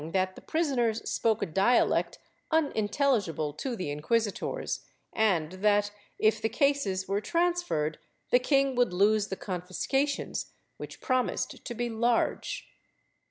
[0.01, 0.51] IX] MODERATION 223 that the
[0.81, 2.17] prisoners spoke a dialect
[2.51, 7.99] iminteUigible to the inquisitors and that, if the cases were transferred,
[8.31, 12.67] the king would lose the confiscations, which promised to be large.